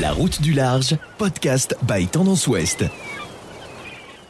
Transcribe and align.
La 0.00 0.12
route 0.12 0.40
du 0.40 0.52
large, 0.54 0.96
podcast 1.18 1.76
by 1.86 2.06
Tendance 2.06 2.46
Ouest. 2.46 2.84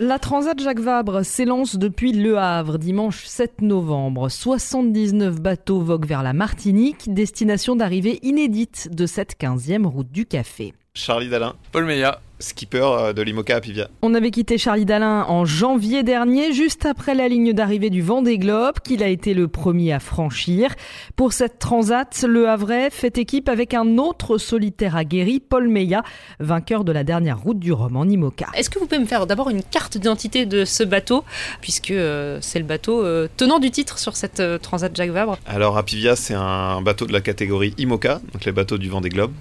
La 0.00 0.18
Transat 0.18 0.58
Jacques 0.60 0.80
Vabre 0.80 1.24
s'élance 1.24 1.76
depuis 1.76 2.12
Le 2.12 2.36
Havre 2.36 2.76
dimanche 2.76 3.24
7 3.24 3.62
novembre. 3.62 4.28
79 4.28 5.40
bateaux 5.40 5.80
voguent 5.80 6.06
vers 6.06 6.24
la 6.24 6.32
Martinique, 6.32 7.14
destination 7.14 7.76
d'arrivée 7.76 8.18
inédite 8.22 8.88
de 8.92 9.06
cette 9.06 9.40
15e 9.40 9.86
route 9.86 10.10
du 10.10 10.26
café. 10.26 10.74
Charlie 10.94 11.28
Dalin, 11.28 11.54
Paul 11.70 11.84
Meillat, 11.84 12.20
skipper 12.44 12.82
euh, 12.82 13.12
de 13.12 13.22
l'IMOCA 13.22 13.56
à 13.56 13.60
Pivia. 13.60 13.88
On 14.02 14.14
avait 14.14 14.30
quitté 14.30 14.58
Charlie 14.58 14.84
Dalin 14.84 15.24
en 15.28 15.44
janvier 15.44 16.02
dernier, 16.02 16.52
juste 16.52 16.86
après 16.86 17.14
la 17.14 17.28
ligne 17.28 17.52
d'arrivée 17.52 17.90
du 17.90 18.02
Vendée 18.02 18.38
Globe, 18.38 18.76
qu'il 18.84 19.02
a 19.02 19.08
été 19.08 19.34
le 19.34 19.48
premier 19.48 19.92
à 19.92 20.00
franchir. 20.00 20.74
Pour 21.16 21.32
cette 21.32 21.58
transat, 21.58 22.24
le 22.28 22.48
Havrais 22.48 22.90
fait 22.90 23.18
équipe 23.18 23.48
avec 23.48 23.74
un 23.74 23.98
autre 23.98 24.38
solitaire 24.38 24.96
aguerri, 24.96 25.40
Paul 25.40 25.68
Meillat, 25.68 26.02
vainqueur 26.40 26.84
de 26.84 26.92
la 26.92 27.04
dernière 27.04 27.40
route 27.40 27.58
du 27.58 27.72
Rhum 27.72 27.96
en 27.96 28.04
IMOCA. 28.04 28.46
Est-ce 28.54 28.70
que 28.70 28.78
vous 28.78 28.86
pouvez 28.86 29.00
me 29.00 29.06
faire 29.06 29.26
d'abord 29.26 29.50
une 29.50 29.62
carte 29.62 29.96
d'identité 29.96 30.46
de 30.46 30.64
ce 30.64 30.84
bateau, 30.84 31.24
puisque 31.60 31.90
euh, 31.90 32.38
c'est 32.40 32.58
le 32.58 32.64
bateau 32.64 33.04
euh, 33.04 33.28
tenant 33.36 33.58
du 33.58 33.70
titre 33.70 33.98
sur 33.98 34.16
cette 34.16 34.42
transat 34.60 34.94
Jacques 34.94 35.10
Vabre? 35.10 35.38
Alors 35.46 35.76
Apivia, 35.78 36.16
c'est 36.16 36.34
un 36.34 36.82
bateau 36.82 37.06
de 37.06 37.12
la 37.12 37.20
catégorie 37.20 37.74
IMOCA, 37.78 38.20
donc 38.32 38.44
les 38.44 38.52
bateaux 38.52 38.78
du 38.78 38.88
Vendée 38.88 39.08
Globe. 39.08 39.32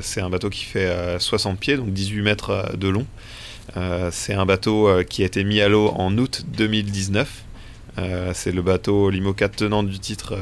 C'est 0.00 0.20
un 0.20 0.30
bateau 0.30 0.50
qui 0.50 0.64
fait 0.64 0.86
euh, 0.86 1.18
60 1.18 1.58
pieds, 1.58 1.76
donc 1.76 1.92
18 1.92 2.22
mètres 2.22 2.45
euh, 2.50 2.76
de 2.76 2.88
long. 2.88 3.06
Euh, 3.76 4.10
c'est 4.12 4.34
un 4.34 4.46
bateau 4.46 4.88
euh, 4.88 5.02
qui 5.02 5.22
a 5.22 5.26
été 5.26 5.44
mis 5.44 5.60
à 5.60 5.68
l'eau 5.68 5.88
en 5.96 6.16
août 6.18 6.44
2019. 6.56 7.42
Euh, 7.98 8.32
c'est 8.34 8.52
le 8.52 8.60
bateau 8.62 9.08
l'IMOCA 9.10 9.48
tenant 9.48 9.82
du 9.82 9.98
titre 9.98 10.36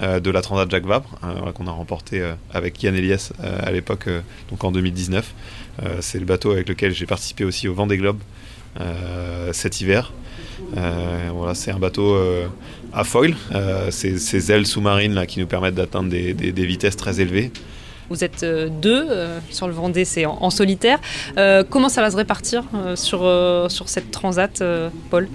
de 0.00 0.30
la 0.30 0.40
Transat 0.40 0.70
Jacques 0.70 0.86
Vabre, 0.86 1.18
voilà, 1.20 1.52
qu'on 1.52 1.66
a 1.66 1.70
remporté 1.70 2.26
avec 2.54 2.82
Yann 2.82 2.94
Elias 2.94 3.32
à 3.42 3.70
l'époque, 3.70 4.08
donc 4.48 4.64
en 4.64 4.72
2019. 4.72 5.34
Euh, 5.82 5.98
c'est 6.00 6.18
le 6.18 6.24
bateau 6.24 6.52
avec 6.52 6.70
lequel 6.70 6.94
j'ai 6.94 7.04
participé 7.04 7.44
aussi 7.44 7.68
au 7.68 7.74
Vendée 7.74 7.98
Globe 7.98 8.18
cet 9.52 9.82
hiver. 9.82 10.12
Voilà, 10.72 11.54
c'est 11.54 11.70
un 11.70 11.78
bateau 11.78 12.16
à 12.94 13.04
foil, 13.04 13.34
ces, 13.90 14.50
ailes 14.50 14.66
sous-marines 14.66 15.26
qui 15.26 15.38
nous 15.38 15.46
permettent 15.46 15.74
d'atteindre 15.74 16.08
des 16.08 16.66
vitesses 16.66 16.96
très 16.96 17.20
élevées. 17.20 17.52
Vous 18.10 18.24
êtes 18.24 18.42
euh, 18.42 18.68
deux 18.68 19.06
euh, 19.08 19.38
sur 19.50 19.68
le 19.68 19.72
Vendée, 19.72 20.04
c'est 20.04 20.26
en, 20.26 20.50
solitaire. 20.50 20.98
Euh, 21.38 21.62
comment 21.68 21.88
ça 21.88 22.02
va 22.02 22.10
se 22.10 22.16
répartir 22.16 22.64
sur, 22.96 23.20
sur 23.70 23.88
cette 23.88 24.10
transat, 24.10 24.62
Paul? 25.10 25.28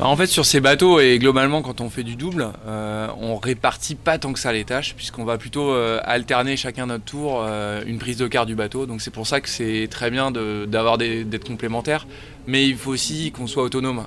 Alors, 0.00 0.10
en 0.10 0.16
fait, 0.16 0.26
sur 0.26 0.44
ces 0.44 0.60
bateaux, 0.60 0.98
et 0.98 1.18
globalement, 1.18 1.62
quand 1.62 1.80
on 1.80 1.88
fait 1.88 2.02
du 2.02 2.16
double, 2.16 2.48
euh, 2.66 3.06
on 3.20 3.36
répartit 3.36 3.94
pas 3.94 4.18
tant 4.18 4.32
que 4.32 4.40
ça 4.40 4.52
les 4.52 4.64
tâches, 4.64 4.94
puisqu'on 4.96 5.24
va 5.24 5.38
plutôt 5.38 5.72
alterner 5.72 6.56
chacun 6.56 6.86
notre 6.86 7.04
tour 7.04 7.46
une 7.86 7.98
prise 7.98 8.16
de 8.16 8.26
quart 8.26 8.46
du 8.46 8.56
bateau. 8.56 8.86
Donc, 8.86 9.02
c'est 9.02 9.12
pour 9.12 9.28
ça 9.28 9.40
que 9.40 9.48
c'est 9.48 9.86
très 9.88 10.10
bien 10.10 10.32
d'être 10.32 11.46
complémentaires. 11.46 12.08
Mais 12.48 12.66
il 12.66 12.76
faut 12.76 12.90
aussi 12.90 13.30
qu'on 13.30 13.46
soit 13.46 13.62
autonome. 13.62 14.04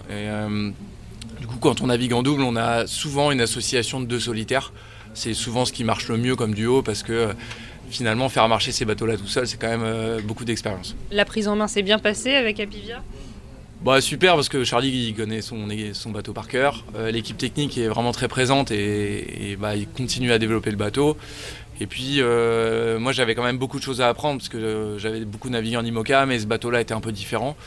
Du 1.40 1.48
coup, 1.48 1.58
quand 1.62 1.82
on 1.82 1.88
navigue 1.88 2.14
en 2.14 2.24
double, 2.24 2.44
on 2.44 2.58
a 2.58 2.86
souvent 2.86 3.32
une 3.32 3.42
association 3.42 4.02
de 4.02 4.06
deux 4.06 4.20
solitaires. 4.20 4.74
C'est 5.14 5.36
souvent 5.36 5.64
ce 5.64 5.72
qui 5.72 5.84
marche 5.84 6.10
le 6.10 6.18
mieux 6.18 6.36
comme 6.36 6.56
duo, 6.56 6.82
parce 6.82 7.04
que 7.04 7.30
finalement, 7.94 8.30
faire 8.30 8.48
marcher 8.48 8.72
ces 8.72 8.86
bateaux-là 8.86 9.18
tout 9.18 9.28
seul, 9.28 9.48
c'est 9.48 9.58
quand 9.58 9.70
même 9.70 9.84
euh, 9.84 10.20
beaucoup 10.22 10.46
d'expérience. 10.46 10.96
La 11.12 11.26
prise 11.26 11.48
en 11.48 11.56
main 11.56 11.68
s'est 11.68 11.82
bien 11.84 12.00
passée 12.00 12.36
avec 12.36 12.60
Apivia? 12.60 13.02
Bah 13.84 14.00
super 14.00 14.36
parce 14.36 14.48
que 14.48 14.64
Charlie 14.64 15.10
il 15.10 15.14
connaît 15.14 15.42
son, 15.42 15.68
son 15.92 16.12
bateau 16.12 16.32
par 16.32 16.48
cœur. 16.48 16.86
Euh, 16.96 17.12
L'équipe 17.12 17.38
technique 17.38 17.78
est 17.78 17.90
vraiment 17.90 18.14
très 18.14 18.30
présente 18.30 18.72
et, 18.72 19.52
et, 19.52 19.56
bah, 19.58 19.76
il 19.76 19.88
continue 19.90 20.32
à 20.32 20.40
développer 20.40 20.72
le 20.72 20.78
bateau. 20.78 21.18
Et 21.82 21.86
puis 21.86 22.20
euh, 22.20 22.98
moi 22.98 23.12
j'avais 23.12 23.36
quand 23.36 23.44
même 23.44 23.58
beaucoup 23.58 23.80
de 23.80 23.84
choses 23.84 24.00
à 24.00 24.08
apprendre 24.08 24.38
parce 24.38 24.48
que 24.48 24.96
j'avais 25.00 25.26
beaucoup 25.26 25.50
navigué 25.50 25.76
en 25.76 25.84
IMOCA 25.84 26.26
mais 26.26 26.40
ce 26.40 26.46
bateau-là 26.46 26.80
était 26.80 26.94
un 26.94 27.02
peu 27.02 27.12
différent. 27.12 27.58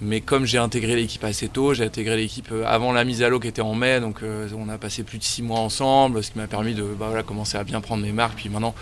Mais 0.00 0.22
comme 0.22 0.46
j'ai 0.46 0.56
intégré 0.56 0.96
l'équipe 0.96 1.22
assez 1.24 1.48
tôt, 1.48 1.74
j'ai 1.74 1.84
intégré 1.84 2.16
l'équipe 2.16 2.50
avant 2.66 2.92
la 2.92 3.04
mise 3.04 3.22
à 3.22 3.28
l'eau 3.28 3.38
qui 3.38 3.48
était 3.48 3.60
en 3.60 3.74
mai, 3.74 4.00
donc 4.00 4.22
euh, 4.22 4.48
on 4.56 4.70
a 4.70 4.78
passé 4.78 5.02
plus 5.02 5.18
de 5.18 5.24
six 5.24 5.42
mois 5.42 5.60
ensemble, 5.60 6.24
ce 6.24 6.30
qui 6.30 6.38
m'a 6.38 6.46
permis 6.46 6.72
de 6.72 6.84
bah, 6.84 7.08
voilà, 7.08 7.22
commencer 7.22 7.58
à 7.58 7.64
bien 7.64 7.82
prendre 7.82 8.02
mes 8.02 8.12
marques. 8.12 8.38
Puis 8.38 8.48
maintenant 8.48 8.74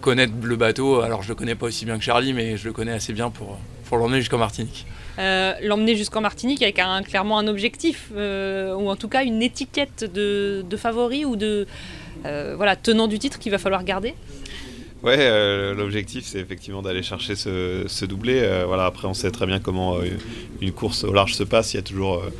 connaître 0.00 0.32
le 0.42 0.56
bateau, 0.56 1.00
alors 1.00 1.22
je 1.22 1.28
le 1.28 1.34
connais 1.34 1.54
pas 1.54 1.66
aussi 1.66 1.84
bien 1.84 1.98
que 1.98 2.04
Charlie, 2.04 2.32
mais 2.32 2.56
je 2.56 2.66
le 2.66 2.72
connais 2.72 2.92
assez 2.92 3.12
bien 3.12 3.30
pour, 3.30 3.58
pour 3.84 3.98
l'emmener 3.98 4.20
jusqu'en 4.20 4.38
Martinique. 4.38 4.86
Euh, 5.18 5.54
L'emmener 5.62 5.96
jusqu'en 5.96 6.20
Martinique 6.20 6.62
avec 6.62 6.78
un, 6.78 7.02
clairement 7.02 7.38
un 7.38 7.46
objectif, 7.46 8.10
euh, 8.14 8.74
ou 8.74 8.88
en 8.90 8.96
tout 8.96 9.08
cas 9.08 9.24
une 9.24 9.42
étiquette 9.42 10.04
de, 10.12 10.64
de 10.68 10.76
favori 10.76 11.24
ou 11.24 11.36
de 11.36 11.66
euh, 12.24 12.54
voilà, 12.56 12.76
tenant 12.76 13.06
du 13.06 13.18
titre 13.18 13.38
qu'il 13.38 13.52
va 13.52 13.58
falloir 13.58 13.82
garder? 13.84 14.14
Ouais, 15.06 15.14
euh, 15.20 15.72
l'objectif 15.72 16.24
c'est 16.26 16.40
effectivement 16.40 16.82
d'aller 16.82 17.04
chercher 17.04 17.36
ce, 17.36 17.84
ce 17.86 18.04
doublé. 18.04 18.40
Euh, 18.42 18.64
voilà, 18.66 18.86
après 18.86 19.06
on 19.06 19.14
sait 19.14 19.30
très 19.30 19.46
bien 19.46 19.60
comment 19.60 19.98
euh, 19.98 20.06
une 20.60 20.72
course 20.72 21.04
au 21.04 21.12
large 21.12 21.34
se 21.34 21.44
passe. 21.44 21.74
Il 21.74 21.76
y 21.76 21.78
a 21.78 21.82
toujours, 21.82 22.14
euh, 22.16 22.30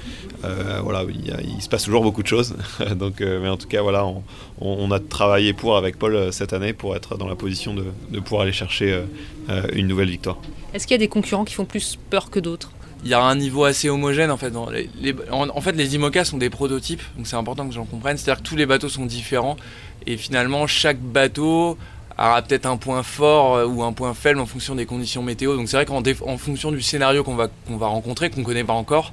euh, 0.45 0.81
voilà, 0.83 1.05
il, 1.09 1.29
y 1.29 1.31
a- 1.31 1.41
il 1.41 1.63
se 1.63 1.69
passe 1.69 1.85
toujours 1.85 2.03
beaucoup 2.03 2.25
de 2.25 2.27
choses. 2.27 2.57
Donc, 2.97 3.21
euh, 3.21 3.41
mais 3.41 3.49
en 3.49 3.57
tout 3.57 3.69
cas, 3.69 3.83
voilà, 3.83 4.05
on, 4.05 4.25
on- 4.61 4.79
on 4.81 4.91
a 4.91 4.99
travaillé 4.99 5.53
pour 5.53 5.77
avec 5.77 5.97
Paul 5.97 6.33
cette 6.33 6.53
année 6.53 6.73
pour 6.73 6.97
être 6.97 7.17
dans 7.17 7.29
la 7.29 7.37
position 7.37 7.73
de, 7.73 7.85
de 8.11 8.19
pouvoir 8.19 8.43
aller 8.43 8.53
chercher 8.53 8.93
euh, 8.93 9.03
euh, 9.49 9.63
une 9.73 9.87
nouvelle 9.87 10.11
victoire. 10.11 10.39
Est-ce 10.75 10.89
qu'il 10.89 10.95
y 10.95 10.97
a 10.97 10.99
des 10.99 11.07
concurrents 11.09 11.45
qui 11.45 11.55
font 11.55 11.67
plus 11.67 11.97
peur 12.11 12.31
que 12.31 12.41
d'autres? 12.41 12.73
Il 13.05 13.11
y 13.11 13.15
a 13.15 13.23
un 13.23 13.37
niveau 13.37 13.63
assez 13.63 13.89
homogène 13.89 14.33
en 14.33 14.37
fait. 14.39 14.51
Dans 14.51 14.71
les, 14.71 14.91
les- 15.01 15.15
en, 15.31 15.49
en 15.51 15.61
fait, 15.61 15.71
les 15.73 15.95
IMOCA 15.95 16.25
sont 16.25 16.39
des 16.39 16.51
prototypes, 16.51 17.03
donc 17.17 17.29
c'est 17.29 17.37
important 17.37 17.69
que 17.69 17.75
j'en 17.75 17.85
comprenne. 17.85 18.17
C'est-à-dire 18.17 18.43
que 18.43 18.49
tous 18.49 18.57
les 18.57 18.67
bateaux 18.67 18.89
sont 18.89 19.07
différents 19.07 19.57
et 20.05 20.17
finalement 20.17 20.67
chaque 20.67 20.99
bateau 20.99 21.79
aura 22.19 22.43
peut-être 22.43 22.67
un 22.67 22.77
point 22.77 23.03
fort 23.03 23.57
euh, 23.57 23.67
ou 23.67 23.83
un 23.83 23.93
point 23.93 24.15
faible 24.15 24.41
en 24.41 24.47
fonction 24.47 24.75
des 24.75 24.87
conditions 24.87 25.23
météo. 25.23 25.57
Donc 25.57 25.69
c'est 25.69 25.77
vrai 25.77 25.87
qu'en 25.87 26.03
en 26.27 26.39
fonction 26.39 26.73
du 26.73 26.83
scénario 26.83 27.25
qu'on 27.25 27.35
va, 27.35 27.49
va 27.69 27.87
rencontrer, 27.87 28.31
qu'on 28.31 28.43
connaît 28.43 28.65
pas 28.65 28.73
encore, 28.73 29.13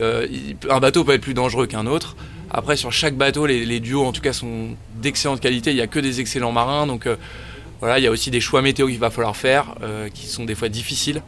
euh, 0.00 0.26
un 0.68 0.80
bateau 0.80 1.04
peut 1.04 1.14
être 1.14 1.22
plus 1.22 1.34
dangereux 1.34 1.66
qu'un 1.66 1.86
autre. 1.86 2.16
Après, 2.50 2.76
sur 2.76 2.92
chaque 2.92 3.16
bateau, 3.16 3.46
les, 3.46 3.80
duos 3.80 4.04
en 4.04 4.12
tout 4.12 4.20
cas 4.20 4.32
sont 4.32 4.76
d'excellente 4.96 5.40
qualité. 5.40 5.70
Il 5.70 5.76
n'y 5.76 5.82
a 5.82 5.86
que 5.86 5.98
des 5.98 6.20
excellents 6.20 6.52
marins, 6.52 6.86
donc 6.86 7.06
euh, 7.06 7.16
voilà, 7.80 7.98
il 7.98 8.04
y 8.04 8.06
a 8.06 8.10
aussi 8.10 8.30
des 8.30 8.40
choix 8.40 8.62
météo 8.62 8.86
qu'il 8.86 8.98
va 8.98 9.10
falloir 9.10 9.36
faire, 9.36 9.74
qui 10.14 10.26
sont 10.26 10.44
des 10.44 10.54
fois 10.54 10.70
difficiles. 10.70 11.20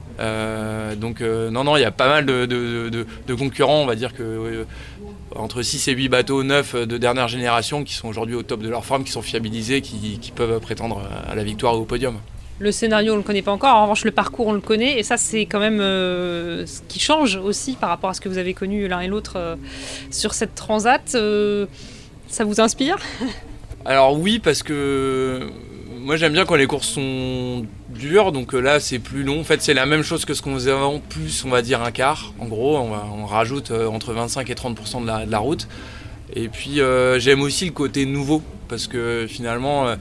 Donc 0.97 1.21
non, 1.21 1.65
non, 1.65 1.77
il 1.77 1.81
y 1.83 1.85
a 1.85 1.91
pas 1.91 2.09
mal 2.09 2.25
de, 2.25 2.47
de- 2.47 3.35
concurrents, 3.35 3.83
on 3.83 3.87
va 3.87 3.95
dire 3.95 4.15
que 4.15 4.65
entre 5.35 5.63
6 5.63 5.89
et 5.89 5.93
8 5.93 6.09
bateaux 6.09 6.43
neufs 6.43 6.75
de 6.75 6.99
dernière 6.99 7.29
génération 7.29 7.85
qui 7.85 7.95
sont 7.95 8.09
aujourd'hui 8.09 8.35
au 8.35 8.43
top 8.43 8.61
de 8.61 8.69
leur 8.69 8.85
forme, 8.85 9.05
qui 9.05 9.13
sont 9.13 9.23
fiabilisés, 9.23 9.81
qui, 9.81 10.19
qui 10.21 10.31
peuvent 10.31 10.61
prétendre 10.61 11.03
à 11.29 11.35
la 11.35 11.45
victoire 11.45 11.77
ou 11.77 11.83
au 11.83 11.85
podium. 11.85 12.17
Le 12.59 12.73
scénario, 12.73 13.13
on 13.13 13.17
ne 13.17 13.21
le 13.21 13.27
connaît 13.27 13.43
pas 13.43 13.53
encore. 13.53 13.75
En 13.75 13.83
revanche, 13.83 14.05
le 14.05 14.11
parcours, 14.13 14.47
on 14.47 14.53
le 14.53 14.61
connaît. 14.61 14.99
Et 14.99 15.03
ça, 15.03 15.19
c'est 15.19 15.45
quand 15.45 15.61
même 15.61 15.81
euh, 15.81 16.65
ce 16.65 16.81
qui 16.89 17.01
change 17.01 17.37
aussi 17.37 17.75
par 17.75 17.91
rapport 17.91 18.09
à 18.09 18.15
ce 18.15 18.21
que 18.21 18.31
vous 18.31 18.39
avez 18.39 18.55
connu 18.55 18.89
l'un 18.89 19.01
et 19.01 19.09
l'autre 19.09 19.35
euh, 19.37 19.57
sur 20.11 20.33
cette 20.33 20.55
transat. 20.55 21.15
Euh, 21.15 21.67
ça 22.29 22.45
vous 22.45 22.61
inspire? 22.61 22.97
Alors 23.85 24.19
oui, 24.19 24.39
parce 24.39 24.63
que 24.63 25.51
moi 26.07 26.17
j'aime 26.17 26.35
bien 26.35 26.45
quand 26.45 26.55
les 26.55 26.69
courses 26.69 26.87
sont 26.87 27.67
dures, 27.89 28.31
donc 28.31 28.55
euh, 28.55 28.61
là 28.61 28.79
c'est 28.79 29.01
plus 29.01 29.25
long. 29.25 29.41
En 29.41 29.45
fait, 29.45 29.61
c'est 29.61 29.75
la 29.75 29.87
même 29.87 30.05
chose 30.05 30.25
que 30.25 30.35
ce 30.35 30.41
qu'on 30.41 30.55
faisait 30.55 30.71
avant, 30.71 31.01
plus 31.01 31.45
on 31.45 31.49
va 31.49 31.63
dire 31.63 31.83
un 31.83 31.91
quart. 31.91 32.33
En 32.39 32.47
gros, 32.47 32.79
on, 32.79 32.91
va- 32.91 33.27
rajoute 33.27 33.73
euh, 33.73 33.89
entre 33.89 34.13
25 34.13 34.49
et 34.49 34.55
30% 34.55 35.03
de 35.03 35.31
la, 35.31 35.39
route. 35.39 35.67
Et 36.33 36.47
puis 36.49 36.81
euh, 36.81 37.19
j'aime 37.19 37.41
aussi 37.41 37.65
le 37.65 37.73
côté 37.73 38.07
nouveau, 38.07 38.41
parce 38.69 38.87
que 38.87 39.27
finalement, 39.29 39.97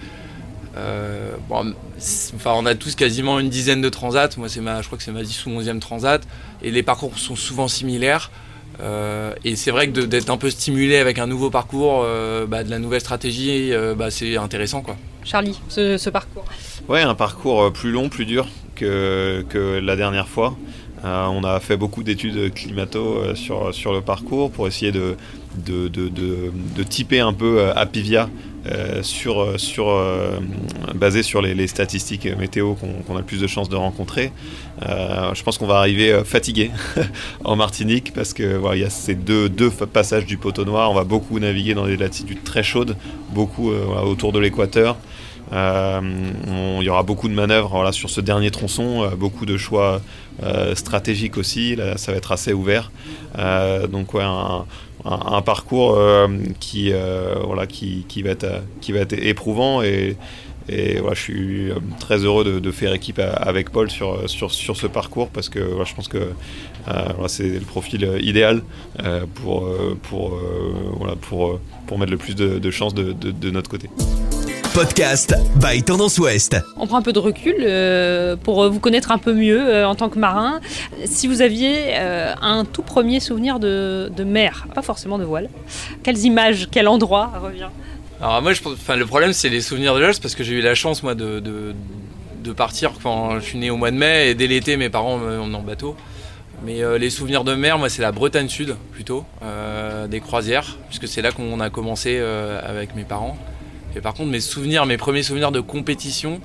enfin, 0.75 2.53
on 2.55 2.67
a 2.67 2.75
tous 2.75 2.93
quasiment 2.93 3.39
une 3.39 3.49
dizaine 3.49 3.81
de 3.81 3.89
transats. 3.89 4.29
Moi, 4.37 4.47
c'est 4.47 4.61
ma, 4.61 4.83
je 4.83 4.85
crois 4.85 4.99
que 4.99 5.03
c'est 5.03 5.11
ma 5.11 5.23
10 5.23 5.47
ou 5.47 5.49
11e 5.59 5.79
transat. 5.79 6.21
Et 6.61 6.69
les 6.69 6.83
parcours 6.83 7.17
sont 7.17 7.35
souvent 7.35 7.67
similaires. 7.67 8.29
Euh, 8.81 9.33
et 9.43 9.55
c'est 9.55 9.71
vrai 9.71 9.89
que 9.89 10.01
d'être 10.01 10.29
un 10.29 10.37
peu 10.37 10.49
stimulé 10.49 10.97
avec 10.97 11.17
un 11.19 11.27
nouveau 11.27 11.49
parcours, 11.49 12.01
euh, 12.03 12.45
bah, 12.45 12.63
de 12.63 12.69
la 12.69 12.79
nouvelle 12.79 13.01
stratégie, 13.01 13.71
euh, 13.73 13.95
bah, 13.95 14.11
c'est 14.11 14.37
intéressant. 14.37 14.81
Quoi. 14.81 14.95
Charlie, 15.23 15.59
ce, 15.69 15.97
ce 15.97 16.09
parcours 16.09 16.45
Ouais, 16.89 17.01
un 17.01 17.15
parcours 17.15 17.71
plus 17.71 17.91
long, 17.91 18.09
plus 18.09 18.25
dur 18.25 18.47
que, 18.75 19.45
que 19.49 19.79
la 19.79 19.95
dernière 19.95 20.27
fois. 20.27 20.55
Euh, 21.03 21.25
on 21.27 21.43
a 21.43 21.59
fait 21.59 21.77
beaucoup 21.77 22.03
d'études 22.03 22.53
climato 22.53 23.35
sur, 23.35 23.73
sur 23.73 23.93
le 23.93 24.01
parcours 24.01 24.49
pour 24.51 24.67
essayer 24.67 24.91
de, 24.91 25.15
de, 25.57 25.87
de, 25.87 26.07
de- 26.09 26.51
de 26.75 26.83
typer 26.83 27.21
un 27.21 27.33
peu 27.33 27.59
euh, 27.59 27.73
Apivia 27.75 28.29
euh, 28.67 29.03
sur, 29.03 29.59
sur, 29.59 29.89
euh, 29.89 30.39
basé 30.95 31.23
sur 31.23 31.41
les, 31.41 31.67
statistiques 31.67 32.25
météo 32.37 32.75
qu'on 32.75 33.15
a 33.15 33.19
le 33.19 33.25
plus 33.25 33.41
de 33.41 33.47
chances 33.47 33.69
de 33.69 33.75
rencontrer. 33.75 34.31
Euh, 34.83 35.33
je 35.33 35.43
pense 35.43 35.57
qu'on 35.57 35.67
va 35.67 35.77
arriver 35.77 36.11
euh, 36.11 36.23
fatigué 36.23 36.71
en 37.43 37.55
Martinique 37.55 38.13
parce 38.13 38.33
que 38.33 38.55
voilà, 38.55 38.75
il 38.75 38.81
y 38.81 38.85
a 38.85 38.89
ces 38.89 39.15
deux, 39.15 39.49
deux 39.49 39.69
passages 39.69 40.25
du 40.25 40.37
poteau 40.37 40.65
noir. 40.65 40.91
On 40.91 40.95
va 40.95 41.03
beaucoup 41.03 41.39
naviguer 41.39 41.73
dans 41.73 41.85
des 41.85 41.97
latitudes 41.97 42.43
très 42.43 42.63
chaudes, 42.63 42.95
beaucoup 43.29 43.71
euh, 43.71 43.85
autour 44.01 44.31
de 44.31 44.39
l'équateur. 44.39 44.97
Euh, 45.53 46.01
il 46.79 46.83
y 46.83 46.89
aura 46.89 47.03
beaucoup 47.03 47.27
de 47.27 47.33
manœuvres 47.33 47.69
voilà, 47.69 47.91
sur 47.91 48.09
ce 48.09 48.21
dernier 48.21 48.51
tronçon, 48.51 49.03
euh, 49.03 49.15
beaucoup 49.15 49.45
de 49.45 49.57
choix 49.57 50.01
euh, 50.43 50.75
stratégiques 50.75 51.37
aussi. 51.37 51.75
Là, 51.75 51.97
ça 51.97 52.11
va 52.11 52.17
être 52.17 52.31
assez 52.31 52.53
ouvert. 52.53 52.91
Euh, 53.37 53.87
donc 53.87 54.13
un- 55.05 55.41
parcours 55.41 55.95
euh, 55.95 56.27
qui, 56.59 56.91
euh, 56.91 57.35
voilà, 57.45 57.67
qui, 57.67 58.05
qui, 58.07 58.21
va 58.23 58.31
être, 58.31 58.43
euh, 58.43 58.59
qui 58.81 58.91
va 58.91 58.99
être 58.99 59.13
éprouvant 59.13 59.81
et 59.81 60.17
voilà, 60.67 61.13
je 61.13 61.21
suis 61.21 61.69
très 61.99 62.17
heureux 62.17 62.59
de, 62.59 62.71
faire 62.71 62.91
équipe 62.91 63.19
avec 63.19 63.69
Paul 63.69 63.91
sur, 63.91 64.27
sur, 64.27 64.51
sur 64.51 64.75
ce 64.75 64.87
parcours 64.87 65.29
parce 65.29 65.47
que 65.47 65.59
voilà, 65.59 65.83
je 65.83 65.93
pense 65.93 66.07
que 66.07 66.31
c'est 67.27 67.43
le 67.43 67.59
profil 67.59 68.17
idéal 68.19 68.63
pour, 69.35 69.69
pour, 70.09 70.39
voilà, 70.97 71.15
pour, 71.15 71.59
pour 71.85 71.99
mettre 71.99 72.11
le 72.11 72.17
plus 72.17 72.33
de, 72.35 72.57
de 72.57 72.71
chances 72.71 72.95
de, 72.95 73.13
de 73.13 73.51
notre 73.51 73.69
côté. 73.69 73.91
Podcast 74.75 75.33
by 75.55 75.83
Tendance 75.83 76.17
Ouest. 76.17 76.57
On 76.75 76.85
prend 76.85 76.97
un 76.97 77.01
peu 77.01 77.13
de 77.13 77.19
recul 77.19 77.55
euh, 77.61 78.35
pour 78.35 78.69
vous 78.69 78.81
connaître 78.81 79.13
un 79.13 79.17
peu 79.17 79.33
mieux 79.33 79.69
euh, 79.69 79.87
en 79.87 79.95
tant 79.95 80.09
que 80.09 80.19
marin. 80.19 80.59
Si 81.05 81.27
vous 81.27 81.41
aviez 81.41 81.93
euh, 81.93 82.33
un 82.41 82.65
tout 82.65 82.81
premier 82.81 83.21
souvenir 83.21 83.61
de, 83.61 84.11
mer, 84.25 84.67
pas 84.75 84.81
forcément 84.81 85.17
de 85.17 85.23
voile, 85.23 85.49
quelles 86.03 86.19
images, 86.25 86.67
quel 86.71 86.89
endroit 86.89 87.31
revient? 87.41 87.69
Alors 88.19 88.41
moi, 88.41 88.51
je, 88.51 88.61
enfin, 88.65 88.97
le 88.97 89.05
problème 89.05 89.31
c'est 89.31 89.47
les 89.47 89.61
souvenirs 89.61 89.95
de 89.95 90.01
l'âge 90.01 90.19
parce 90.19 90.35
que 90.35 90.43
j'ai 90.43 90.55
eu 90.55 90.61
la 90.61 90.75
chance 90.75 91.03
moi 91.03 91.15
de, 91.15 91.39
de, 91.39 92.51
partir 92.51 92.91
quand 93.01 93.39
je 93.39 93.45
suis 93.45 93.57
né 93.57 93.69
au 93.69 93.77
mois 93.77 93.91
de 93.91 93.97
mai 93.97 94.31
et 94.31 94.35
dès 94.35 94.47
l'été 94.47 94.75
mes 94.75 94.89
parents 94.89 95.17
m'emmenaient 95.17 95.55
en 95.55 95.61
bateau. 95.61 95.95
Mais 96.65 96.81
les 96.99 97.09
souvenirs 97.09 97.45
de 97.45 97.55
mer, 97.55 97.77
moi, 97.77 97.87
c'est 97.87 98.01
la 98.01 98.11
Bretagne 98.11 98.49
Sud 98.49 98.75
plutôt, 98.91 99.25
des 100.09 100.19
croisières, 100.19 100.77
puisque 100.87 101.07
c'est 101.07 101.21
là 101.21 101.31
qu'on 101.31 101.59
a 101.59 101.69
commencé 101.69 102.17
avec 102.17 102.95
mes 102.95 103.03
parents. 103.03 103.37
Et 103.95 104.01
par 104.01 104.13
contre, 104.13 104.29
mes 104.29 104.39
souvenirs, 104.39 104.85
mes 104.85 104.97
premiers 104.97 105.23
souvenirs 105.23 105.51
de 105.51 105.59
compétition, 105.59 106.41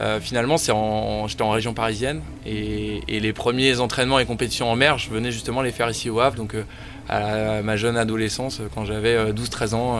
euh, 0.00 0.18
finalement, 0.18 0.56
c'est 0.56 0.72
en, 0.72 1.26
j'étais 1.28 1.42
en 1.42 1.50
région 1.50 1.74
parisienne 1.74 2.22
et, 2.46 3.00
les 3.08 3.32
premiers 3.34 3.80
entraînements 3.80 4.18
et 4.18 4.24
compétitions 4.24 4.70
en 4.70 4.76
mer, 4.76 4.96
je 4.96 5.10
venais 5.10 5.30
justement 5.30 5.60
les 5.60 5.72
faire 5.72 5.90
ici 5.90 6.08
au 6.08 6.20
Havre, 6.20 6.36
donc 6.36 6.54
euh, 6.54 6.62
à, 7.08 7.62
ma 7.62 7.76
jeune 7.76 7.98
adolescence, 7.98 8.62
quand 8.74 8.86
j'avais 8.86 9.30
12-13 9.32 9.74
euh, 9.74 9.76
ans. 9.76 9.98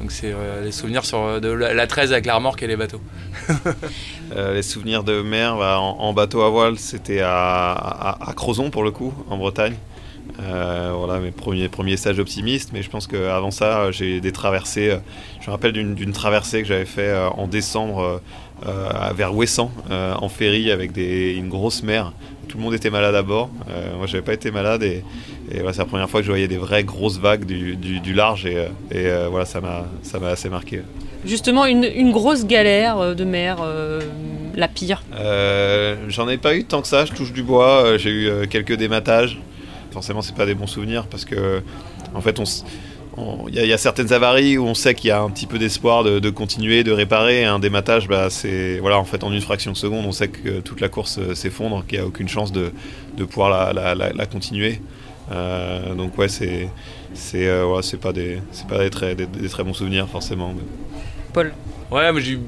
donc 0.00 0.12
c'est 0.12 0.32
les 0.62 0.70
souvenirs 0.70 1.04
sur 1.04 1.40
de 1.40 1.48
la, 1.48 1.86
13 1.86 2.12
avec 2.12 2.26
la 2.26 2.36
remorque 2.36 2.62
et 2.62 2.68
les 2.68 2.76
bateaux. 2.76 3.00
les 4.36 4.62
souvenirs 4.62 5.02
de 5.02 5.20
mer 5.20 5.56
bah, 5.56 5.80
en, 5.80 6.12
bateau 6.12 6.42
à 6.42 6.50
voile, 6.50 6.78
c'était 6.78 7.20
à, 7.22 8.32
Crozon 8.36 8.70
pour 8.70 8.84
le 8.84 8.92
coup, 8.92 9.12
en 9.28 9.36
Bretagne. 9.36 9.74
Euh, 10.42 10.92
voilà 10.96 11.20
mes 11.20 11.30
premiers, 11.30 11.68
premiers 11.68 11.96
stages 11.96 12.18
optimistes, 12.18 12.70
mais 12.72 12.82
je 12.82 12.90
pense 12.90 13.06
qu'avant 13.06 13.50
ça, 13.50 13.90
j'ai 13.90 14.20
des 14.20 14.32
traversées. 14.32 14.90
Euh, 14.90 14.98
je 15.40 15.46
me 15.46 15.52
rappelle 15.52 15.72
d'une 15.72 16.12
traversée 16.12 16.62
que 16.62 16.68
j'avais 16.68 16.86
fait 16.86 17.08
euh, 17.08 17.28
en 17.30 17.46
décembre 17.46 18.20
vers 19.14 19.34
Ouessant, 19.34 19.70
en 19.88 20.28
ferry, 20.28 20.70
avec 20.70 20.92
des, 20.92 21.32
une 21.34 21.48
grosse 21.48 21.82
mer. 21.82 22.12
Tout 22.46 22.58
le 22.58 22.64
monde 22.64 22.74
était 22.74 22.90
malade 22.90 23.14
à 23.14 23.22
bord. 23.22 23.48
moi, 23.96 24.06
j'avais 24.06 24.22
pas 24.22 24.34
été 24.34 24.50
malade 24.50 24.82
et, 24.82 25.02
c'est 25.50 25.78
la 25.78 25.84
première 25.86 26.10
fois 26.10 26.20
que 26.20 26.26
je 26.26 26.30
voyais 26.30 26.46
des 26.46 26.58
vraies 26.58 26.84
grosses 26.84 27.18
vagues 27.18 27.46
du, 27.46 27.76
du, 27.76 28.12
large 28.12 28.44
et, 28.44 28.66
et 28.90 29.10
voilà, 29.30 29.46
ça 29.46 29.60
m'a 29.62 30.28
assez 30.28 30.50
marqué. 30.50 30.82
Justement, 31.24 31.64
une, 31.64 31.84
une, 31.84 32.12
grosse 32.12 32.44
galère 32.44 33.16
de 33.16 33.24
mer, 33.24 33.64
la 34.54 34.68
pire? 34.68 35.02
J'en 36.08 36.28
ai 36.28 36.36
pas 36.36 36.54
eu 36.54 36.64
tant 36.64 36.82
que 36.82 36.88
ça, 36.88 37.06
je 37.06 37.12
touche 37.12 37.32
du 37.32 37.42
bois, 37.42 37.96
j'ai 37.96 38.10
eu 38.10 38.46
quelques 38.48 38.74
dématages 38.74 39.40
forcément 39.92 40.22
c'est 40.22 40.34
pas 40.34 40.46
des 40.46 40.54
bons 40.54 40.66
souvenirs 40.66 41.06
parce 41.06 41.24
que 41.24 41.62
en 42.14 42.20
fait 42.20 42.38
on 42.38 42.44
il 43.48 43.54
y, 43.54 43.72
a 43.72 43.78
certaines 43.78 44.12
avaries 44.12 44.56
où 44.56 44.64
on 44.64 44.74
sait 44.74 44.94
qu'il 44.94 45.08
y 45.08 45.10
a 45.10 45.20
un 45.20 45.30
petit 45.30 45.46
peu 45.46 45.58
d'espoir 45.58 46.04
de, 46.04 46.30
continuer, 46.30 46.84
de 46.84 46.92
réparer. 46.92 47.44
Un 47.44 47.58
dématage, 47.58 48.08
bah, 48.08 48.30
c'est 48.30 48.78
voilà, 48.78 48.98
en 48.98 49.04
fait, 49.04 49.24
en 49.24 49.32
une 49.32 49.40
fraction 49.40 49.72
de 49.72 49.76
seconde, 49.76 50.06
on 50.06 50.12
sait 50.12 50.28
que 50.28 50.60
toute 50.60 50.80
la 50.80 50.88
course 50.88 51.18
euh, 51.18 51.34
s'effondre, 51.34 51.84
qu'il 51.86 51.98
n'y 51.98 52.04
a 52.04 52.06
aucune 52.06 52.28
chance 52.28 52.52
de, 52.52 52.72
de 53.16 53.24
pouvoir 53.24 53.74
la, 53.74 53.94
la, 53.94 54.26
continuer. 54.26 54.80
Euh, 55.32 55.94
donc 55.94 56.16
ouais, 56.18 56.28
c'est 56.28 56.68
c'est 57.14 57.46
euh, 57.46 57.82
c'est 57.82 58.00
pas 58.00 58.12
des 58.12 58.38
c'est 58.52 58.66
pas 58.66 58.78
des 58.78 58.90
très 58.90 59.14
des, 59.14 59.26
très 59.48 59.64
bons 59.64 59.74
souvenirs 59.74 60.08
forcément. 60.08 60.54
Paul? 61.32 61.52
Ouais, 61.90 62.12
mais 62.12 62.20
j'ai 62.20 62.38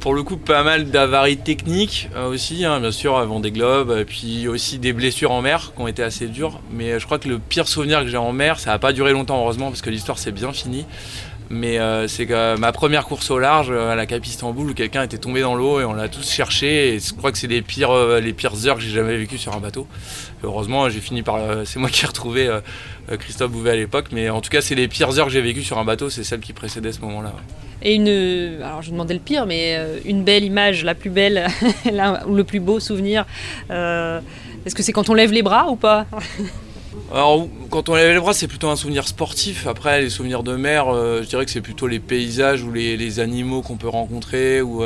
pour 0.00 0.14
le 0.14 0.22
coup 0.22 0.38
pas 0.38 0.62
mal 0.62 0.90
d'avaries 0.90 1.36
techniques 1.36 2.08
euh, 2.16 2.28
aussi, 2.28 2.64
hein, 2.64 2.80
bien 2.80 2.90
sûr, 2.90 3.18
avant 3.18 3.38
des 3.38 3.52
globes, 3.52 3.94
et 3.98 4.04
puis 4.04 4.48
aussi 4.48 4.78
des 4.78 4.92
blessures 4.94 5.30
en 5.30 5.42
mer 5.42 5.72
qui 5.76 5.82
ont 5.82 5.86
été 5.86 6.02
assez 6.02 6.26
dures. 6.26 6.60
Mais 6.72 6.98
je 6.98 7.04
crois 7.04 7.18
que 7.18 7.28
le 7.28 7.38
pire 7.38 7.68
souvenir 7.68 8.00
que 8.00 8.08
j'ai 8.08 8.16
en 8.16 8.32
mer, 8.32 8.58
ça 8.58 8.70
n'a 8.70 8.78
pas 8.78 8.92
duré 8.92 9.12
longtemps 9.12 9.38
heureusement 9.40 9.68
parce 9.68 9.82
que 9.82 9.90
l'histoire 9.90 10.18
s'est 10.18 10.32
bien 10.32 10.52
finie. 10.52 10.86
Mais 11.50 11.78
euh, 11.78 12.06
c'est 12.06 12.26
que 12.26 12.56
ma 12.56 12.70
première 12.70 13.04
course 13.04 13.30
au 13.30 13.38
large 13.38 13.72
à 13.72 13.96
la 13.96 14.06
Cap 14.06 14.24
Istanbul 14.24 14.70
où 14.70 14.74
quelqu'un 14.74 15.02
était 15.02 15.18
tombé 15.18 15.40
dans 15.40 15.56
l'eau 15.56 15.80
et 15.80 15.84
on 15.84 15.92
l'a 15.92 16.08
tous 16.08 16.30
cherché. 16.30 16.94
Et 16.94 17.00
je 17.00 17.12
crois 17.12 17.32
que 17.32 17.38
c'est 17.38 17.48
les 17.48 17.60
pires, 17.60 17.90
euh, 17.90 18.20
les 18.20 18.32
pires 18.32 18.66
heures 18.66 18.76
que 18.76 18.82
j'ai 18.82 18.90
jamais 18.90 19.16
vécues 19.16 19.38
sur 19.38 19.54
un 19.54 19.60
bateau. 19.60 19.86
heureusement, 20.44 20.88
j'ai 20.88 21.00
fini 21.00 21.22
par. 21.22 21.40
c'est 21.66 21.78
moi 21.78 21.88
qui 21.88 22.04
ai 22.04 22.06
retrouvé 22.06 22.48
Christophe 23.18 23.50
Bouvet 23.50 23.70
à 23.70 23.76
l'époque. 23.76 24.06
Mais 24.12 24.30
en 24.30 24.40
tout 24.40 24.50
cas, 24.50 24.60
c'est 24.60 24.74
les 24.74 24.88
pires 24.88 25.18
heures 25.18 25.26
que 25.26 25.32
j'ai 25.32 25.42
vécues 25.42 25.62
sur 25.62 25.78
un 25.78 25.84
bateau, 25.84 26.08
c'est 26.08 26.24
celles 26.24 26.40
qui 26.40 26.52
précédaient 26.52 26.92
ce 26.92 27.00
moment-là. 27.00 27.32
Et 27.82 27.94
une, 27.94 28.62
alors 28.62 28.82
je 28.82 28.90
demandais 28.90 29.14
le 29.14 29.20
pire, 29.20 29.46
mais 29.46 29.76
euh, 29.76 29.98
une 30.04 30.22
belle 30.22 30.44
image, 30.44 30.84
la 30.84 30.94
plus 30.94 31.10
belle, 31.10 31.46
ou 32.26 32.34
le 32.34 32.44
plus 32.44 32.60
beau 32.60 32.78
souvenir. 32.78 33.24
Euh, 33.70 34.20
est-ce 34.66 34.74
que 34.74 34.82
c'est 34.82 34.92
quand 34.92 35.08
on 35.08 35.14
lève 35.14 35.32
les 35.32 35.42
bras 35.42 35.70
ou 35.70 35.76
pas? 35.76 36.06
Alors, 37.12 37.48
quand 37.70 37.88
on 37.88 37.94
lève 37.94 38.12
les 38.12 38.20
bras, 38.20 38.32
c'est 38.32 38.46
plutôt 38.46 38.68
un 38.68 38.76
souvenir 38.76 39.08
sportif. 39.08 39.66
Après, 39.66 40.00
les 40.00 40.10
souvenirs 40.10 40.42
de 40.42 40.54
mer, 40.54 40.88
euh, 40.88 41.22
je 41.22 41.28
dirais 41.28 41.44
que 41.44 41.50
c'est 41.50 41.60
plutôt 41.60 41.86
les 41.86 41.98
paysages 41.98 42.62
ou 42.62 42.72
les, 42.72 43.20
animaux 43.20 43.62
qu'on 43.62 43.76
peut 43.76 43.88
rencontrer 43.88 44.62
ou 44.62 44.82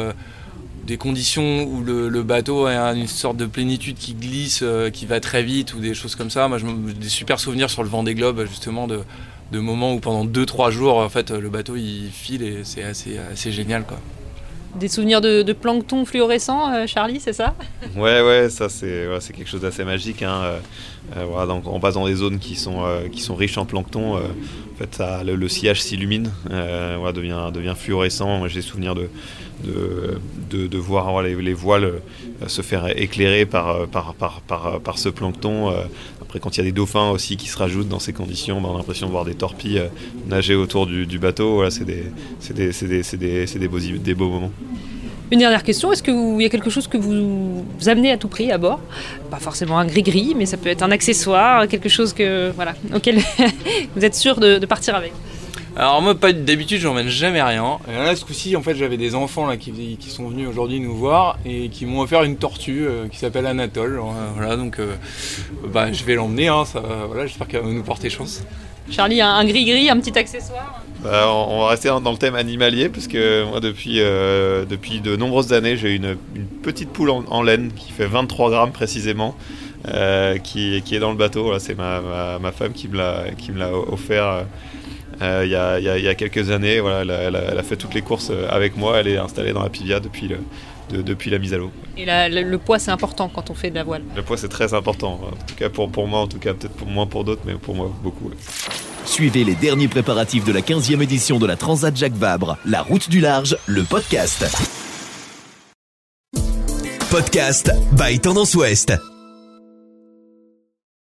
des 0.87 0.97
conditions 0.97 1.65
où 1.65 1.83
le, 1.83 2.23
bateau 2.23 2.67
a 2.67 2.93
une 2.95 3.07
sorte 3.07 3.37
de 3.37 3.47
plénitude 3.47 3.97
qui 3.97 4.15
glisse, 4.15 4.65
qui 4.93 5.07
va 5.07 5.21
très 5.21 5.43
vite 5.43 5.75
ou 5.75 5.81
des 5.81 5.95
choses 5.95 6.15
comme 6.15 6.31
ça. 6.31 6.49
Moi, 6.49 6.59
j'ai 6.59 6.95
des 6.95 7.09
super 7.09 7.39
souvenirs 7.39 7.69
sur 7.69 7.83
le 7.83 7.89
vent 7.89 8.03
des 8.03 8.15
globes, 8.15 8.47
justement, 8.47 8.87
de, 8.87 9.01
de 9.53 9.59
moments 9.61 9.95
où 9.95 10.01
pendant 10.01 10.25
2-3 10.25 10.71
jours, 10.71 10.97
en 10.97 11.09
fait, 11.09 11.31
le 11.31 11.49
bateau 11.49 11.77
il 11.77 12.11
file 12.11 12.43
et 12.43 12.61
c'est 12.65 12.83
assez, 12.83 13.19
assez 13.19 13.53
génial. 13.53 13.85
Quoi. 13.85 13.99
Des 14.75 14.89
souvenirs 14.89 15.21
de, 15.21 15.53
plancton 15.53 16.05
fluorescent, 16.05 16.73
euh, 16.73 16.87
Charlie, 16.87 17.21
c'est 17.21 17.33
ça? 17.33 17.55
Ouais, 17.97 18.23
ouais, 18.23 18.51
ça 18.51 18.69
c'est 18.69 19.07
c'est 19.21 19.33
quelque 19.33 19.49
chose 19.49 19.61
d'assez 19.61 19.85
magique. 19.85 20.23
Hein. 20.23 20.55
Euh, 21.13 21.21
euh, 21.21 21.25
voilà, 21.27 21.47
donc 21.47 21.67
on 21.67 21.81
passe 21.81 21.95
dans 21.95 22.07
des 22.07 22.15
zones 22.15 22.39
qui 22.39 22.57
sont, 22.57 22.83
qui 23.13 23.21
sont 23.21 23.35
riches 23.35 23.59
en 23.59 23.67
plancton. 23.67 24.17
en 24.17 24.77
fait, 24.79 24.95
ça, 24.95 25.23
le, 25.25 25.49
sillage 25.49 25.83
s'illumine, 25.83 26.31
voilà, 26.49 27.13
devient, 27.13 27.51
devient 27.53 27.75
fluorescent. 27.77 28.49
J'ai 28.49 28.63
souvenir 28.63 28.95
de, 28.95 29.09
de, 29.65 30.67
de, 30.67 30.79
voir 30.79 31.23
les, 31.23 31.35
les, 31.35 31.55
voiles 31.55 32.01
se 32.47 32.63
faire 32.63 32.99
éclairer 32.99 33.47
par, 33.47 33.87
par, 33.89 34.15
par, 34.15 34.41
par, 34.41 34.81
par 34.81 34.99
ce 34.99 35.09
plancton 35.09 35.73
quand 36.41 36.57
il 36.57 36.59
y 36.59 36.63
a 36.63 36.65
des 36.65 36.73
dauphins 36.73 37.11
aussi 37.11 37.37
qui 37.37 37.49
se 37.49 37.57
rajoutent 37.57 37.89
dans 37.89 37.99
ces 37.99 38.13
conditions, 38.13 38.61
bah, 38.61 38.69
on 38.71 38.75
a 38.75 38.79
l'impression 38.79 39.07
de 39.07 39.13
voir 39.13 39.25
des 39.25 39.35
torpilles 39.35 39.79
euh, 39.79 39.89
nager 40.29 40.55
autour 40.55 40.87
du, 40.87 41.19
bateau. 41.19 41.55
Voilà, 41.55 41.71
c'est 41.71 41.85
des, 41.85 42.05
des, 42.53 43.69
beaux, 43.69 43.79
des 43.79 44.15
beaux 44.15 44.29
moments. 44.29 44.53
Une 45.33 45.39
dernière 45.39 45.63
question, 45.63 45.93
est-ce 45.93 46.03
qu'il 46.03 46.43
y 46.43 46.45
a 46.45 46.49
quelque 46.49 46.71
chose 46.71 46.87
que 46.87 46.99
vous, 46.99 47.65
amenez 47.87 48.13
à 48.13 48.17
tout 48.17 48.29
prix 48.29 48.53
à 48.53 48.59
bord? 48.59 48.81
Pas 49.31 49.39
forcément 49.39 49.79
un 49.79 49.87
gris-gris, 49.87 50.35
mais 50.37 50.47
ça 50.47 50.57
peut 50.57 50.69
être 50.69 50.83
un 50.83 50.91
accessoire, 50.91 51.67
quelque 51.67 51.89
chose 51.89 52.13
que, 52.13 52.51
voilà, 52.51 52.75
auquel 52.95 53.19
vous 53.97 54.05
êtes 54.05 54.15
sûr 54.15 54.39
de 54.39 54.65
partir 54.67 54.95
avec 54.95 55.13
alors 55.77 56.01
moi 56.01 56.15
pas 56.15 56.33
d'habitude 56.33 56.81
j'emmène 56.81 57.09
jamais 57.09 57.43
rien. 57.43 57.79
Et 57.89 57.93
là 57.93 58.15
ce 58.15 58.25
coup-ci 58.25 58.55
en 58.55 58.63
fait 58.63 58.77
j'avais 58.77 58.97
des 58.97 59.17
enfants 59.17 59.47
là 59.47 59.57
qui, 59.57 59.97
qui 59.99 60.11
sont 60.11 60.29
venus 60.29 60.47
aujourd'hui 60.47 60.79
nous 60.79 60.95
voir 60.95 61.37
et 61.45 61.69
qui 61.69 61.85
m'ont 61.85 62.01
offert 62.01 62.23
une 62.23 62.37
tortue 62.37 62.87
euh, 62.87 63.09
qui 63.09 63.19
s'appelle 63.19 63.45
Anatole. 63.45 64.01
voilà 64.37 64.57
donc 64.57 64.79
euh, 64.79 64.95
bah, 65.67 65.93
je 65.93 66.05
vais 66.05 66.15
l'emmener, 66.15 66.47
hein, 66.47 66.63
voilà, 67.09 67.27
j'espère 67.27 67.49
qu'elle 67.49 67.63
va 67.63 67.71
nous 67.71 67.83
porter 67.83 68.09
chance. 68.09 68.45
Charlie, 68.89 69.21
un 69.21 69.45
gris-gris, 69.45 69.91
un 69.91 69.99
petit 69.99 70.17
accessoire 70.17 70.84
bah, 71.05 71.31
on 71.31 71.61
va 71.61 71.69
rester 71.69 71.89
dans 71.89 72.11
le 72.11 72.19
thème 72.19 72.35
animalier 72.35 72.89
parce 72.89 73.07
que 73.07 73.45
moi 73.45 73.61
depuis, 73.61 74.01
euh, 74.01 74.65
depuis 74.65 75.01
de 75.01 75.15
nombreuses 75.17 75.53
années 75.53 75.77
j'ai 75.77 75.95
une, 75.95 76.17
une 76.35 76.47
petite 76.47 76.91
poule 76.91 77.11
en, 77.11 77.43
laine 77.43 77.73
qui 77.73 77.93
fait 77.93 78.07
23 78.07 78.51
grammes 78.51 78.73
précisément. 78.73 79.37
qui, 80.43 80.83
qui, 80.83 80.97
est 80.97 80.99
dans 80.99 81.11
le 81.11 81.17
bateau, 81.17 81.59
c'est 81.59 81.77
ma, 81.77 82.01
ma, 82.01 82.39
ma, 82.39 82.53
femme 82.53 82.73
qui 82.73 82.89
me 82.89 82.97
l'a 82.97 83.71
offert 83.73 84.47
euh, 85.23 85.43
il 85.45 85.51
y, 86.05 86.09
a, 86.09 86.15
quelques 86.15 86.51
années. 86.51 86.81
Voilà, 86.81 87.15
elle 87.15 87.37
a, 87.37 87.63
fait 87.63 87.77
toutes 87.77 87.95
les 87.95 88.03
courses 88.03 88.31
euh, 88.31 88.49
avec 88.51 88.77
moi. 88.77 88.99
Elle 88.99 89.09
est 89.09 89.19
installée 89.19 89.53
dans 89.53 89.63
la 89.63 89.69
Pivia 89.69 90.01
depuis, 90.01 90.31
depuis 90.91 91.31
la 91.31 91.39
mise 91.39 91.55
à 91.55 91.59
l'eau. 91.59 91.71
Et 91.97 92.05
le, 92.07 92.57
poids, 92.57 92.79
c'est 92.79 92.91
important 92.91 93.31
quand 93.33 93.51
on 93.51 93.55
fait 93.55 93.71
de 93.71 93.77
la 93.77 93.85
voile 93.85 94.03
Le 94.17 94.23
poids, 94.23 94.37
c'est 94.37 94.49
très 94.49 94.75
important. 94.75 95.21
En 95.33 95.47
tout 95.47 95.55
cas, 95.57 95.69
pour, 95.69 95.91
pour 95.91 96.07
moi, 96.07 96.21
en 96.21 96.27
tout 96.27 96.39
cas, 96.39 96.55
peut-être 96.55 96.75
pour 96.75 96.89
moins 96.89 97.07
pour 97.07 97.25
d'autres, 97.25 97.43
mais 97.45 97.55
pour 97.55 97.75
moi, 97.75 97.91
beaucoup. 98.03 98.31
Suivez 99.05 99.45
les 99.45 99.55
derniers 99.55 99.89
préparatifs 99.89 100.45
de 100.45 100.53
la 100.53 100.61
15e 100.61 101.03
édition 101.03 101.39
de 101.39 101.47
la 101.47 101.57
Transat 101.57 101.97
Jacques 101.97 102.17
Vabre, 102.17 102.59
La 102.65 102.83
Route 102.83 103.09
du 103.09 103.21
Large, 103.21 103.57
le 103.67 103.83
podcast. 103.83 104.45
Podcast 107.11 107.71
by 107.97 108.19
Tendance 108.19 108.55
Ouest. 108.57 109.14